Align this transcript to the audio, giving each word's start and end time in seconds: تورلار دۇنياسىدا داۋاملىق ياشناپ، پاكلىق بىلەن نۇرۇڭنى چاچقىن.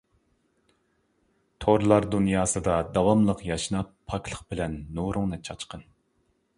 تورلار 1.65 2.07
دۇنياسىدا 2.17 2.79
داۋاملىق 2.97 3.47
ياشناپ، 3.51 3.95
پاكلىق 4.11 4.45
بىلەن 4.53 4.83
نۇرۇڭنى 4.99 5.45
چاچقىن. 5.49 5.91